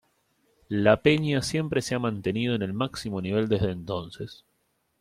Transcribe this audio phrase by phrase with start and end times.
[0.67, 4.45] La peña siempre se ha mantenido en el máximo nivel desde entonces.